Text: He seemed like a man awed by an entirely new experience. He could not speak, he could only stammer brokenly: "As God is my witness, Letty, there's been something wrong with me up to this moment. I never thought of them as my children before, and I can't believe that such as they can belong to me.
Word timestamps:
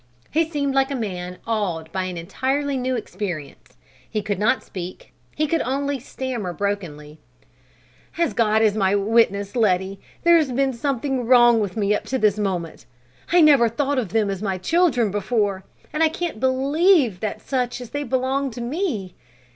He 0.31 0.49
seemed 0.49 0.73
like 0.73 0.89
a 0.89 0.95
man 0.95 1.37
awed 1.45 1.91
by 1.91 2.05
an 2.05 2.17
entirely 2.17 2.75
new 2.75 2.95
experience. 2.95 3.77
He 4.09 4.23
could 4.23 4.39
not 4.39 4.63
speak, 4.63 5.13
he 5.35 5.45
could 5.45 5.61
only 5.61 5.99
stammer 5.99 6.53
brokenly: 6.53 7.19
"As 8.17 8.33
God 8.33 8.63
is 8.63 8.75
my 8.75 8.95
witness, 8.95 9.55
Letty, 9.55 9.99
there's 10.23 10.51
been 10.51 10.73
something 10.73 11.27
wrong 11.27 11.59
with 11.59 11.77
me 11.77 11.93
up 11.93 12.05
to 12.05 12.17
this 12.17 12.39
moment. 12.39 12.87
I 13.31 13.41
never 13.41 13.69
thought 13.69 13.99
of 13.99 14.09
them 14.09 14.31
as 14.31 14.41
my 14.41 14.57
children 14.57 15.11
before, 15.11 15.65
and 15.93 16.01
I 16.01 16.09
can't 16.09 16.39
believe 16.39 17.19
that 17.19 17.39
such 17.39 17.79
as 17.79 17.91
they 17.91 17.99
can 18.01 18.07
belong 18.09 18.49
to 18.49 18.61
me. 18.61 19.13